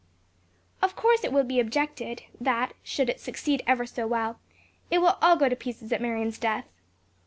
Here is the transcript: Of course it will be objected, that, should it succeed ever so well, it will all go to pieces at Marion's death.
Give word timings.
Of 0.81 0.95
course 0.95 1.23
it 1.23 1.31
will 1.31 1.43
be 1.43 1.59
objected, 1.59 2.23
that, 2.39 2.73
should 2.81 3.07
it 3.07 3.19
succeed 3.19 3.61
ever 3.67 3.85
so 3.85 4.07
well, 4.07 4.39
it 4.89 4.97
will 4.97 5.19
all 5.21 5.35
go 5.35 5.47
to 5.47 5.55
pieces 5.55 5.93
at 5.93 6.01
Marion's 6.01 6.39
death. 6.39 6.65